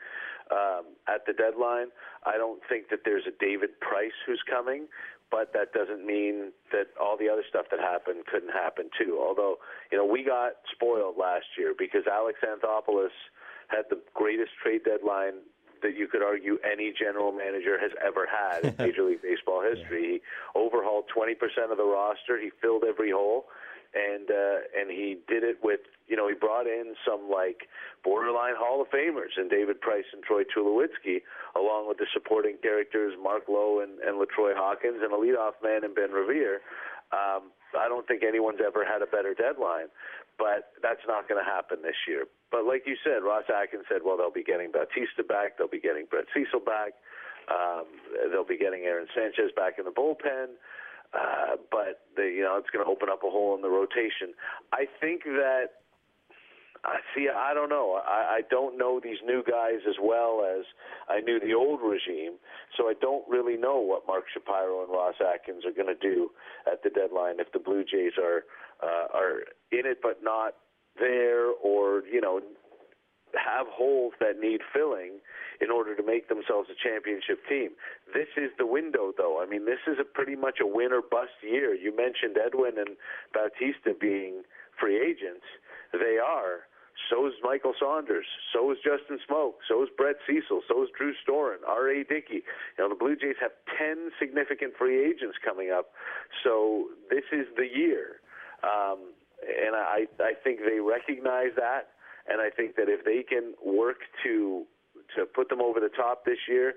um, 0.50 0.84
at 1.08 1.26
the 1.26 1.32
deadline. 1.32 1.88
I 2.24 2.36
don't 2.36 2.60
think 2.68 2.90
that 2.90 3.00
there's 3.04 3.24
a 3.26 3.34
David 3.38 3.80
Price 3.80 4.14
who's 4.26 4.42
coming, 4.48 4.86
but 5.30 5.52
that 5.54 5.72
doesn't 5.72 6.06
mean 6.06 6.52
that 6.70 6.88
all 7.00 7.16
the 7.16 7.28
other 7.28 7.42
stuff 7.48 7.66
that 7.70 7.80
happened 7.80 8.26
couldn't 8.26 8.52
happen 8.52 8.90
too. 8.98 9.18
Although, 9.20 9.56
you 9.90 9.98
know, 9.98 10.06
we 10.06 10.22
got 10.22 10.52
spoiled 10.70 11.16
last 11.18 11.46
year 11.58 11.74
because 11.76 12.06
Alex 12.06 12.38
Anthopoulos 12.44 13.16
had 13.68 13.84
the 13.90 13.98
greatest 14.14 14.52
trade 14.62 14.84
deadline 14.84 15.40
that 15.82 15.96
you 15.96 16.06
could 16.06 16.22
argue 16.22 16.58
any 16.64 16.92
general 16.92 17.32
manager 17.32 17.78
has 17.78 17.92
ever 18.04 18.26
had 18.26 18.64
in 18.64 18.74
Major 18.84 19.04
League 19.04 19.22
Baseball 19.22 19.62
history. 19.62 20.20
He 20.20 20.58
overhauled 20.58 21.04
20% 21.14 21.36
of 21.70 21.76
the 21.76 21.84
roster. 21.84 22.38
He 22.40 22.50
filled 22.60 22.84
every 22.84 23.10
hole, 23.10 23.46
and 23.94 24.30
uh, 24.30 24.64
and 24.78 24.90
he 24.90 25.18
did 25.28 25.42
it 25.42 25.58
with 25.62 25.80
you 26.08 26.16
know 26.16 26.28
he 26.28 26.34
brought 26.34 26.66
in 26.66 26.94
some 27.06 27.30
like 27.30 27.68
borderline 28.04 28.54
Hall 28.56 28.80
of 28.80 28.88
Famers 28.88 29.36
and 29.36 29.50
David 29.50 29.80
Price 29.80 30.06
and 30.12 30.22
Troy 30.22 30.42
Tulowitzki, 30.44 31.22
along 31.54 31.88
with 31.88 31.98
the 31.98 32.06
supporting 32.12 32.56
characters 32.62 33.14
Mark 33.22 33.44
Lowe 33.48 33.80
and, 33.80 33.98
and 34.00 34.18
Latroy 34.18 34.54
Hawkins 34.54 35.00
and 35.02 35.12
a 35.12 35.16
leadoff 35.16 35.60
man 35.62 35.84
in 35.84 35.94
Ben 35.94 36.10
Revere. 36.10 36.60
Um, 37.12 37.52
I 37.78 37.88
don't 37.88 38.06
think 38.06 38.22
anyone's 38.22 38.60
ever 38.64 38.84
had 38.84 39.02
a 39.02 39.06
better 39.06 39.34
deadline, 39.34 39.88
but 40.38 40.72
that's 40.82 41.04
not 41.06 41.28
going 41.28 41.42
to 41.42 41.48
happen 41.48 41.82
this 41.82 41.98
year. 42.08 42.26
But 42.50 42.64
like 42.64 42.84
you 42.86 42.96
said, 43.02 43.24
Ross 43.24 43.44
Atkins 43.48 43.84
said, 43.88 44.02
well, 44.04 44.16
they'll 44.16 44.32
be 44.32 44.44
getting 44.44 44.72
Bautista 44.72 45.24
back, 45.24 45.56
they'll 45.56 45.72
be 45.72 45.80
getting 45.80 46.06
Brett 46.08 46.26
Cecil 46.34 46.60
back, 46.60 46.92
um, 47.48 47.86
they'll 48.30 48.48
be 48.48 48.58
getting 48.58 48.84
Aaron 48.84 49.08
Sanchez 49.14 49.50
back 49.56 49.78
in 49.78 49.84
the 49.84 49.94
bullpen. 49.94 50.58
Uh, 51.12 51.56
but 51.70 52.08
the, 52.16 52.24
you 52.24 52.40
know 52.40 52.56
it's 52.56 52.70
going 52.70 52.84
to 52.84 52.90
open 52.90 53.08
up 53.12 53.20
a 53.22 53.28
hole 53.28 53.54
in 53.54 53.60
the 53.60 53.68
rotation. 53.68 54.32
I 54.72 54.86
think 55.00 55.24
that 55.24 55.84
I 56.84 56.98
see. 57.14 57.28
I 57.28 57.54
don't 57.54 57.68
know. 57.68 58.00
I, 58.04 58.38
I 58.38 58.40
don't 58.50 58.76
know 58.76 58.98
these 58.98 59.18
new 59.24 59.42
guys 59.44 59.86
as 59.88 59.96
well 60.02 60.42
as 60.42 60.64
I 61.08 61.20
knew 61.20 61.38
the 61.38 61.54
old 61.54 61.80
regime, 61.80 62.40
so 62.76 62.88
I 62.88 62.94
don't 63.00 63.28
really 63.28 63.56
know 63.56 63.78
what 63.78 64.06
Mark 64.06 64.24
Shapiro 64.32 64.82
and 64.82 64.90
Ross 64.90 65.14
Atkins 65.20 65.64
are 65.64 65.70
going 65.70 65.94
to 65.94 66.00
do 66.00 66.30
at 66.66 66.82
the 66.82 66.90
deadline 66.90 67.38
if 67.38 67.52
the 67.52 67.60
Blue 67.60 67.84
Jays 67.84 68.18
are 68.18 68.44
uh, 68.82 69.06
are 69.14 69.44
in 69.70 69.86
it 69.86 69.98
but 70.02 70.18
not 70.22 70.54
there, 70.98 71.48
or 71.50 72.02
you 72.10 72.20
know 72.20 72.40
have 73.34 73.66
holes 73.68 74.12
that 74.20 74.38
need 74.40 74.60
filling 74.74 75.18
in 75.60 75.70
order 75.70 75.96
to 75.96 76.02
make 76.02 76.28
themselves 76.28 76.68
a 76.68 76.76
championship 76.76 77.40
team. 77.48 77.70
This 78.12 78.28
is 78.36 78.50
the 78.58 78.66
window, 78.66 79.12
though. 79.16 79.40
I 79.40 79.46
mean, 79.46 79.64
this 79.64 79.80
is 79.86 79.96
a 80.00 80.04
pretty 80.04 80.36
much 80.36 80.58
a 80.60 80.66
win 80.66 80.92
or 80.92 81.00
bust 81.00 81.32
year. 81.42 81.74
You 81.74 81.96
mentioned 81.96 82.36
Edwin 82.36 82.76
and 82.76 82.96
Bautista 83.32 83.96
being 83.98 84.42
free 84.78 85.00
agents. 85.00 85.46
They 85.92 86.18
are. 86.18 86.68
So 87.10 87.26
is 87.26 87.32
Michael 87.42 87.72
Saunders. 87.80 88.26
So 88.52 88.70
is 88.70 88.78
Justin 88.84 89.18
Smoak. 89.28 89.64
So 89.68 89.82
is 89.82 89.88
Brett 89.96 90.16
Cecil. 90.26 90.60
So 90.68 90.82
is 90.82 90.90
Drew 90.96 91.14
Storen. 91.16 91.64
R.A. 91.66 92.04
Dickey. 92.04 92.44
You 92.76 92.78
know, 92.78 92.88
the 92.88 92.94
Blue 92.94 93.16
Jays 93.16 93.36
have 93.40 93.52
10 93.78 94.12
significant 94.18 94.74
free 94.78 95.00
agents 95.00 95.36
coming 95.44 95.70
up. 95.70 95.92
So 96.44 96.88
this 97.10 97.24
is 97.32 97.46
the 97.56 97.66
year. 97.66 98.20
Um, 98.62 99.12
and 99.42 99.74
I, 99.74 100.06
I 100.20 100.32
think 100.44 100.60
they 100.60 100.78
recognize 100.78 101.54
that. 101.56 101.90
And 102.28 102.40
I 102.40 102.50
think 102.50 102.76
that 102.76 102.88
if 102.88 103.04
they 103.04 103.22
can 103.22 103.54
work 103.64 103.98
to 104.24 104.64
to 105.16 105.26
put 105.26 105.48
them 105.48 105.60
over 105.60 105.80
the 105.80 105.90
top 105.90 106.24
this 106.24 106.38
year, 106.48 106.74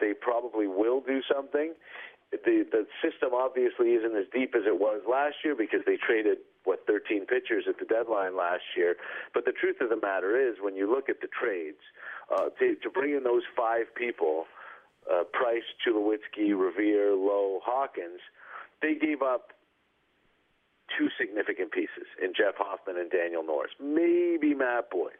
they 0.00 0.12
probably 0.14 0.66
will 0.66 1.00
do 1.00 1.20
something. 1.32 1.74
The 2.30 2.64
the 2.70 2.86
system 3.02 3.34
obviously 3.34 3.98
isn't 3.98 4.16
as 4.16 4.26
deep 4.32 4.54
as 4.54 4.62
it 4.66 4.78
was 4.78 5.02
last 5.10 5.36
year 5.44 5.54
because 5.54 5.80
they 5.86 5.96
traded 5.96 6.38
what 6.64 6.86
13 6.86 7.26
pitchers 7.26 7.64
at 7.68 7.78
the 7.78 7.84
deadline 7.84 8.36
last 8.36 8.64
year. 8.76 8.96
But 9.34 9.44
the 9.44 9.52
truth 9.52 9.76
of 9.80 9.90
the 9.90 10.00
matter 10.00 10.38
is, 10.38 10.56
when 10.62 10.74
you 10.74 10.90
look 10.90 11.08
at 11.08 11.20
the 11.20 11.28
trades, 11.28 11.82
uh, 12.32 12.48
to, 12.58 12.74
to 12.82 12.90
bring 12.90 13.14
in 13.14 13.22
those 13.22 13.42
five 13.56 13.92
people, 13.94 14.46
uh, 15.10 15.24
Price, 15.32 15.66
Tulowitzki, 15.84 16.56
Revere, 16.56 17.12
Lowe, 17.12 17.60
Hawkins, 17.62 18.20
they 18.80 18.94
gave 18.94 19.20
up 19.20 19.52
two 20.98 21.08
significant 21.18 21.72
pieces 21.72 22.06
in 22.22 22.32
Jeff 22.36 22.54
Hoffman 22.56 22.96
and 22.96 23.10
Daniel 23.10 23.42
Norris, 23.42 23.72
maybe 23.80 24.54
Matt 24.54 24.90
Boyd, 24.90 25.18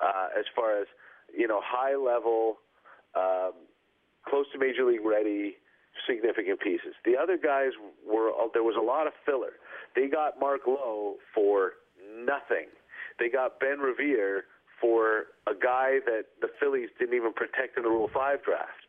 uh, 0.00 0.28
as 0.38 0.44
far 0.54 0.80
as 0.80 0.86
you 1.36 1.48
know, 1.48 1.60
high 1.64 1.96
level, 1.96 2.58
um, 3.14 3.52
close 4.26 4.46
to 4.52 4.58
major 4.58 4.84
league 4.84 5.04
ready, 5.04 5.56
significant 6.08 6.60
pieces. 6.60 6.94
The 7.04 7.16
other 7.16 7.36
guys 7.36 7.70
were 8.06 8.30
uh, 8.30 8.48
there 8.52 8.62
was 8.62 8.76
a 8.78 8.84
lot 8.84 9.06
of 9.06 9.12
filler. 9.24 9.58
They 9.94 10.08
got 10.08 10.40
Mark 10.40 10.62
Lowe 10.66 11.16
for 11.34 11.72
nothing. 12.18 12.68
They 13.18 13.28
got 13.28 13.60
Ben 13.60 13.78
Revere 13.78 14.44
for 14.80 15.30
a 15.46 15.54
guy 15.54 16.00
that 16.04 16.34
the 16.40 16.48
Phillies 16.58 16.90
didn't 16.98 17.14
even 17.14 17.32
protect 17.32 17.76
in 17.76 17.84
the 17.84 17.88
Rule 17.88 18.10
5 18.12 18.42
draft. 18.42 18.82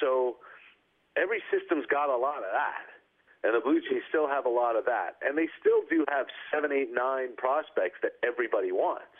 So 0.00 0.36
every 1.16 1.42
system's 1.50 1.86
got 1.90 2.08
a 2.08 2.16
lot 2.16 2.38
of 2.38 2.54
that. 2.54 2.93
And 3.44 3.54
the 3.54 3.60
Blue 3.60 3.78
Jays 3.78 4.02
still 4.08 4.26
have 4.26 4.46
a 4.46 4.48
lot 4.48 4.74
of 4.74 4.86
that. 4.86 5.16
And 5.20 5.36
they 5.36 5.48
still 5.60 5.82
do 5.90 6.04
have 6.08 6.26
seven, 6.50 6.72
eight, 6.72 6.88
nine 6.92 7.36
prospects 7.36 8.00
that 8.02 8.12
everybody 8.24 8.72
wants. 8.72 9.12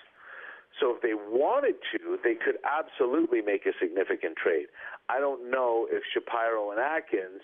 So 0.81 0.97
if 0.97 1.03
they 1.03 1.15
wanted 1.15 1.77
to, 1.93 2.19
they 2.25 2.35
could 2.35 2.57
absolutely 2.65 3.43
make 3.43 3.67
a 3.67 3.73
significant 3.79 4.37
trade. 4.37 4.67
I 5.09 5.21
don't 5.21 5.51
know 5.51 5.87
if 5.91 6.03
Shapiro 6.13 6.71
and 6.71 6.81
Atkins 6.81 7.43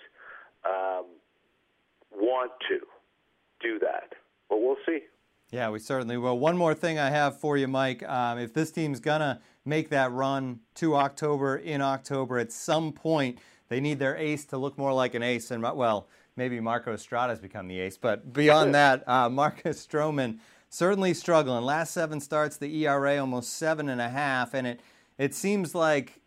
um, 0.65 1.05
want 2.11 2.53
to 2.71 2.81
do 3.63 3.79
that, 3.81 4.15
but 4.49 4.61
we'll 4.61 4.81
see. 4.87 5.01
Yeah, 5.51 5.71
we 5.71 5.81
certainly 5.81 6.17
will. 6.17 6.39
One 6.39 6.57
more 6.57 6.75
thing 6.75 6.99
I 6.99 7.11
have 7.11 7.39
for 7.39 7.57
you, 7.57 7.69
Mike. 7.69 8.03
Um, 8.09 8.39
if 8.39 8.55
this 8.55 8.73
team's 8.73 9.01
going 9.01 9.21
to 9.21 9.39
make 9.65 9.91
that 9.91 10.11
run 10.13 10.61
to 10.77 10.97
October 10.97 11.57
in 11.57 11.83
October, 11.83 12.39
at 12.39 12.53
some 12.53 12.93
point, 12.93 13.39
they 13.69 13.81
need 13.81 13.99
their 13.99 14.17
ace 14.17 14.45
to 14.47 14.59
look 14.59 14.79
more 14.79 14.93
like 14.93 15.15
an 15.15 15.23
ace. 15.23 15.51
And, 15.51 15.63
well, 15.63 16.09
maybe 16.37 16.61
Marco 16.61 16.93
Estrada's 16.93 17.41
become 17.41 17.69
the 17.69 17.81
ace. 17.81 17.97
But 17.97 18.33
beyond 18.33 18.75
that, 18.75 19.09
uh, 19.09 19.29
Marcus 19.31 19.87
Stroman 19.87 20.39
certainly 20.69 21.15
struggling. 21.15 21.65
Last 21.65 21.93
seven 21.93 22.21
starts, 22.21 22.57
the 22.57 22.85
ERA 22.85 23.19
almost 23.19 23.55
seven 23.55 23.89
and 23.89 24.01
a 24.01 24.09
half. 24.09 24.55
And 24.55 24.67
it, 24.67 24.81
it 25.19 25.35
seems 25.35 25.75
like 25.75 26.21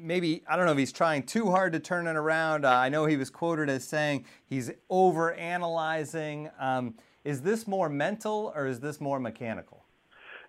maybe 0.00 0.42
I 0.48 0.56
don't 0.56 0.66
know 0.66 0.72
if 0.72 0.78
he's 0.78 0.92
trying 0.92 1.22
too 1.22 1.50
hard 1.50 1.72
to 1.74 1.80
turn 1.80 2.06
it 2.06 2.16
around. 2.16 2.64
Uh, 2.64 2.70
I 2.70 2.88
know 2.88 3.06
he 3.06 3.16
was 3.16 3.30
quoted 3.30 3.68
as 3.68 3.84
saying 3.84 4.24
he's 4.46 4.70
over 4.90 5.34
analyzing. 5.34 6.50
Um, 6.58 6.94
is 7.24 7.42
this 7.42 7.66
more 7.66 7.88
mental 7.88 8.52
or 8.54 8.66
is 8.66 8.80
this 8.80 9.00
more 9.00 9.20
mechanical? 9.20 9.75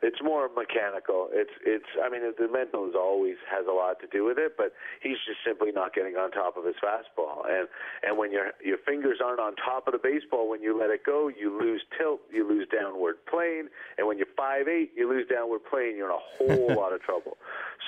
It's 0.01 0.21
more 0.21 0.49
mechanical. 0.49 1.29
It's 1.31 1.51
it's. 1.65 1.89
I 1.97 2.09
mean, 2.09 2.21
the 2.21 2.47
mental 2.47 2.87
is 2.87 2.95
always 2.95 3.35
has 3.49 3.65
a 3.67 3.73
lot 3.73 3.99
to 4.01 4.07
do 4.07 4.25
with 4.25 4.37
it, 4.37 4.53
but 4.57 4.73
he's 5.01 5.17
just 5.25 5.39
simply 5.45 5.71
not 5.71 5.93
getting 5.93 6.15
on 6.15 6.31
top 6.31 6.57
of 6.57 6.65
his 6.65 6.75
fastball. 6.77 7.49
And 7.49 7.67
and 8.03 8.17
when 8.17 8.31
your 8.31 8.51
your 8.63 8.77
fingers 8.85 9.19
aren't 9.23 9.39
on 9.39 9.55
top 9.55 9.87
of 9.87 9.93
the 9.93 9.99
baseball, 10.01 10.49
when 10.49 10.61
you 10.61 10.77
let 10.77 10.89
it 10.89 11.03
go, 11.05 11.29
you 11.29 11.57
lose 11.57 11.81
tilt, 11.97 12.21
you 12.31 12.47
lose 12.47 12.67
downward 12.69 13.17
plane, 13.25 13.69
and 13.97 14.07
when 14.07 14.17
you're 14.17 14.33
five 14.37 14.67
eight, 14.67 14.91
you 14.95 15.09
lose 15.09 15.27
downward 15.27 15.61
plane. 15.65 15.97
You're 15.97 16.11
in 16.11 16.15
a 16.15 16.27
whole 16.37 16.75
lot 16.81 16.93
of 16.93 17.01
trouble. 17.01 17.37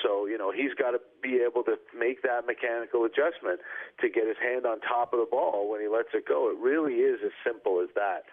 So 0.02 0.26
you 0.26 0.38
know 0.38 0.50
he's 0.50 0.74
got 0.74 0.92
to 0.92 1.00
be 1.22 1.40
able 1.46 1.62
to 1.64 1.76
make 1.96 2.22
that 2.22 2.46
mechanical 2.46 3.04
adjustment 3.04 3.60
to 4.00 4.08
get 4.08 4.26
his 4.26 4.36
hand 4.42 4.66
on 4.66 4.80
top 4.80 5.12
of 5.12 5.20
the 5.20 5.28
ball 5.30 5.70
when 5.70 5.80
he 5.80 5.88
lets 5.88 6.10
it 6.14 6.26
go. 6.26 6.50
It 6.50 6.58
really 6.58 7.06
is 7.06 7.20
as 7.24 7.32
simple 7.44 7.80
as 7.82 7.88
that. 7.94 8.24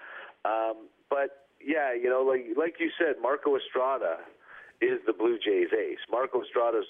Um, 0.46 0.88
but 1.10 1.47
yeah, 1.68 1.92
you 1.92 2.08
know, 2.10 2.24
like 2.24 2.48
like 2.56 2.80
you 2.80 2.90
said, 2.96 3.20
Marco 3.22 3.60
Estrada 3.60 4.24
is 4.80 5.04
the 5.06 5.12
Blue 5.12 5.36
Jays 5.36 5.68
ace. 5.76 6.00
Marco 6.10 6.42
Estrada's 6.42 6.88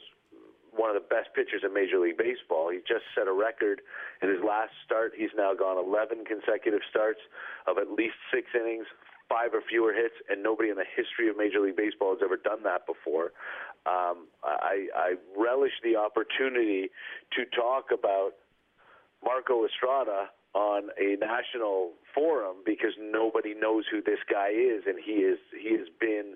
one 0.70 0.94
of 0.94 1.02
the 1.02 1.10
best 1.10 1.34
pitchers 1.34 1.66
in 1.66 1.74
Major 1.74 1.98
League 1.98 2.22
Baseball. 2.22 2.70
He 2.70 2.78
just 2.86 3.02
set 3.18 3.26
a 3.28 3.34
record 3.34 3.82
in 4.22 4.30
his 4.30 4.38
last 4.46 4.70
start. 4.86 5.14
He's 5.18 5.34
now 5.36 5.58
gone 5.58 5.82
11 5.82 6.26
consecutive 6.30 6.86
starts 6.86 7.18
of 7.66 7.82
at 7.82 7.90
least 7.90 8.14
six 8.30 8.46
innings, 8.54 8.86
five 9.26 9.58
or 9.58 9.66
fewer 9.66 9.90
hits, 9.98 10.14
and 10.30 10.44
nobody 10.44 10.70
in 10.70 10.78
the 10.78 10.86
history 10.86 11.26
of 11.28 11.36
Major 11.36 11.60
League 11.60 11.76
Baseball 11.76 12.14
has 12.14 12.22
ever 12.22 12.38
done 12.38 12.62
that 12.62 12.86
before. 12.86 13.34
Um, 13.90 14.30
I, 14.46 14.86
I 14.94 15.10
relish 15.34 15.74
the 15.82 15.98
opportunity 15.98 16.94
to 17.34 17.50
talk 17.50 17.90
about 17.90 18.38
Marco 19.26 19.66
Estrada 19.66 20.30
on 20.58 20.90
a 20.98 21.16
national 21.22 21.94
forum 22.16 22.58
because 22.66 22.98
nobody 22.98 23.54
knows 23.54 23.86
who 23.92 24.02
this 24.02 24.18
guy 24.26 24.50
is, 24.50 24.90
and 24.90 24.98
he 24.98 25.22
is 25.22 25.38
he 25.54 25.78
has 25.78 25.86
been 26.02 26.34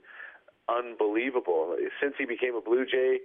unbelievable 0.69 1.75
since 1.99 2.13
he 2.19 2.25
became 2.25 2.53
a 2.53 2.61
Blue 2.61 2.85
Jay. 2.85 3.17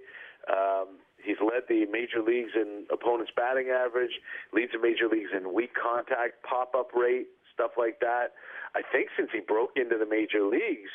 Um, 0.49 0.97
he's 1.21 1.37
led 1.37 1.69
the 1.69 1.85
major 1.85 2.25
leagues 2.25 2.51
in 2.55 2.89
opponents' 2.91 3.31
batting 3.35 3.69
average, 3.69 4.17
leads 4.53 4.71
the 4.71 4.81
major 4.81 5.07
leagues 5.07 5.29
in 5.37 5.53
weak 5.53 5.77
contact, 5.77 6.41
pop-up 6.41 6.89
rate, 6.97 7.27
stuff 7.53 7.71
like 7.77 7.99
that. 7.99 8.33
I 8.73 8.81
think 8.81 9.09
since 9.15 9.29
he 9.31 9.39
broke 9.39 9.77
into 9.77 9.97
the 9.97 10.09
major 10.09 10.41
leagues, 10.41 10.89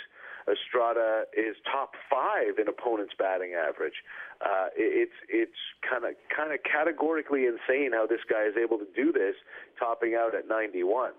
Estrada 0.51 1.25
is 1.37 1.57
top 1.71 1.95
five 2.11 2.59
in 2.59 2.69
opponents' 2.69 3.15
batting 3.19 3.55
average. 3.55 4.03
Uh, 4.41 4.69
it's 4.77 5.15
it's 5.29 5.61
kind 5.89 6.05
of 6.05 6.15
kind 6.35 6.53
of 6.53 6.61
categorically 6.63 7.47
insane 7.47 7.93
how 7.93 8.07
this 8.07 8.23
guy 8.29 8.45
is 8.45 8.55
able 8.57 8.79
to 8.79 8.89
do 8.95 9.13
this, 9.13 9.35
topping 9.79 10.15
out 10.15 10.35
at 10.35 10.49
91. 10.49 11.13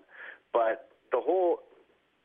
But 0.52 0.90
the 1.12 1.20
whole 1.20 1.60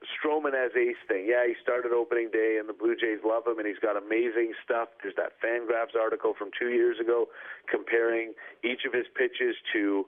Stroman 0.08 0.56
as 0.56 0.72
ace 0.80 1.00
thing. 1.08 1.28
Yeah, 1.28 1.44
he 1.46 1.56
started 1.62 1.92
opening 1.92 2.30
day, 2.32 2.56
and 2.58 2.70
the 2.70 2.74
Blue 2.74 2.96
Jays 2.96 3.20
love 3.26 3.44
him, 3.46 3.60
and 3.60 3.68
he's 3.68 3.80
got 3.84 4.00
amazing 4.00 4.54
stuff. 4.64 4.88
There's 5.04 5.16
that 5.20 5.36
Fangraphs 5.44 6.00
article 6.00 6.34
from 6.38 6.52
two 6.58 6.70
years 6.70 7.00
ago 7.00 7.28
comparing 7.68 8.34
each 8.64 8.88
of 8.88 8.94
his 8.94 9.08
pitches 9.12 9.56
to, 9.74 10.06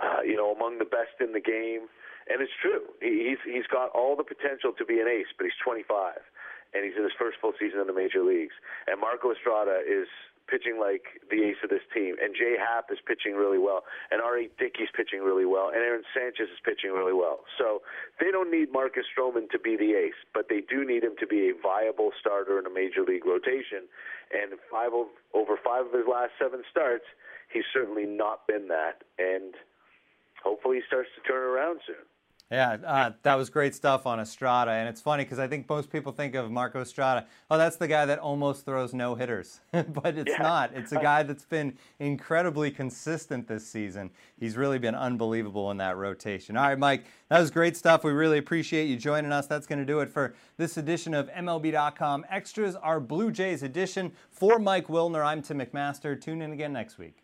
uh, 0.00 0.22
you 0.24 0.36
know, 0.36 0.52
among 0.52 0.78
the 0.78 0.88
best 0.88 1.20
in 1.20 1.32
the 1.32 1.44
game. 1.44 1.92
And 2.30 2.40
it's 2.40 2.54
true. 2.60 2.88
He's 3.00 3.38
he's 3.44 3.66
got 3.68 3.90
all 3.90 4.16
the 4.16 4.24
potential 4.24 4.72
to 4.76 4.84
be 4.84 5.00
an 5.00 5.08
ace, 5.08 5.28
but 5.36 5.44
he's 5.44 5.58
25 5.62 6.20
and 6.74 6.82
he's 6.82 6.98
in 6.98 7.04
his 7.04 7.14
first 7.14 7.38
full 7.38 7.54
season 7.54 7.78
in 7.78 7.86
the 7.86 7.94
major 7.94 8.22
leagues. 8.22 8.54
And 8.90 9.00
Marco 9.00 9.30
Estrada 9.30 9.78
is 9.86 10.10
pitching 10.46 10.76
like 10.76 11.22
the 11.30 11.40
ace 11.40 11.56
of 11.64 11.70
this 11.70 11.84
team, 11.94 12.16
and 12.20 12.34
Jay 12.36 12.56
Happ 12.58 12.92
is 12.92 12.98
pitching 13.00 13.34
really 13.34 13.56
well, 13.56 13.84
and 14.10 14.20
R.A. 14.20 14.48
Dickey's 14.58 14.92
pitching 14.92 15.24
really 15.24 15.46
well, 15.46 15.68
and 15.72 15.80
Aaron 15.80 16.04
Sanchez 16.12 16.52
is 16.52 16.60
pitching 16.60 16.92
really 16.92 17.16
well. 17.16 17.48
So 17.56 17.80
they 18.20 18.30
don't 18.30 18.50
need 18.52 18.72
Marcus 18.72 19.08
Stroman 19.08 19.48
to 19.50 19.58
be 19.58 19.76
the 19.76 19.96
ace, 19.96 20.20
but 20.34 20.48
they 20.48 20.60
do 20.60 20.84
need 20.84 21.02
him 21.02 21.16
to 21.20 21.26
be 21.26 21.48
a 21.48 21.54
viable 21.56 22.12
starter 22.20 22.58
in 22.58 22.66
a 22.66 22.72
major 22.72 23.02
league 23.02 23.24
rotation. 23.24 23.88
And 24.32 24.60
five 24.70 24.92
of, 24.92 25.08
over 25.32 25.56
five 25.56 25.86
of 25.86 25.92
his 25.92 26.04
last 26.04 26.32
seven 26.36 26.62
starts, 26.70 27.08
he's 27.48 27.64
certainly 27.72 28.04
not 28.04 28.46
been 28.46 28.68
that, 28.68 29.00
and 29.18 29.54
hopefully 30.42 30.76
he 30.78 30.82
starts 30.86 31.08
to 31.16 31.22
turn 31.24 31.40
around 31.40 31.80
soon. 31.86 32.04
Yeah, 32.50 32.76
uh, 32.86 33.10
that 33.22 33.36
was 33.36 33.48
great 33.48 33.74
stuff 33.74 34.06
on 34.06 34.20
Estrada. 34.20 34.70
And 34.70 34.88
it's 34.88 35.00
funny 35.00 35.24
because 35.24 35.38
I 35.38 35.48
think 35.48 35.68
most 35.68 35.90
people 35.90 36.12
think 36.12 36.34
of 36.34 36.50
Marco 36.50 36.82
Estrada, 36.82 37.26
oh, 37.50 37.56
that's 37.56 37.76
the 37.76 37.88
guy 37.88 38.04
that 38.04 38.18
almost 38.18 38.66
throws 38.66 38.92
no 38.92 39.14
hitters. 39.14 39.60
but 39.72 40.18
it's 40.18 40.30
yeah. 40.30 40.42
not. 40.42 40.70
It's 40.74 40.92
a 40.92 41.00
guy 41.00 41.22
that's 41.22 41.46
been 41.46 41.76
incredibly 41.98 42.70
consistent 42.70 43.48
this 43.48 43.66
season. 43.66 44.10
He's 44.38 44.56
really 44.56 44.78
been 44.78 44.94
unbelievable 44.94 45.70
in 45.70 45.78
that 45.78 45.96
rotation. 45.96 46.56
All 46.56 46.68
right, 46.68 46.78
Mike, 46.78 47.06
that 47.28 47.40
was 47.40 47.50
great 47.50 47.76
stuff. 47.76 48.04
We 48.04 48.12
really 48.12 48.38
appreciate 48.38 48.84
you 48.84 48.96
joining 48.96 49.32
us. 49.32 49.46
That's 49.46 49.66
going 49.66 49.78
to 49.78 49.86
do 49.86 50.00
it 50.00 50.10
for 50.10 50.34
this 50.58 50.76
edition 50.76 51.14
of 51.14 51.30
MLB.com 51.30 52.26
Extras, 52.30 52.76
our 52.76 53.00
Blue 53.00 53.32
Jays 53.32 53.62
edition. 53.62 54.12
For 54.30 54.58
Mike 54.58 54.88
Wilner, 54.88 55.24
I'm 55.24 55.40
Tim 55.40 55.60
McMaster. 55.60 56.20
Tune 56.20 56.42
in 56.42 56.52
again 56.52 56.74
next 56.74 56.98
week. 56.98 57.23